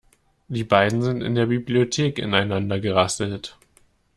Die 0.47 0.63
beiden 0.63 1.03
sind 1.03 1.21
in 1.21 1.35
der 1.35 1.45
Bibliothek 1.45 2.17
ineinander 2.17 2.79
gerasselt. 2.79 3.55